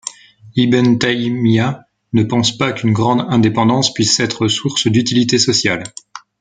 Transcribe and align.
Ibn 0.55 0.97
Taymiyya 0.97 1.85
ne 2.13 2.23
pense 2.23 2.57
pas 2.57 2.71
qu'une 2.73 2.91
grande 2.91 3.21
indépendance 3.31 3.93
puisse 3.93 4.19
être 4.19 4.47
source 4.47 4.87
d'utilité 4.87 5.37
sociale. 5.37 5.83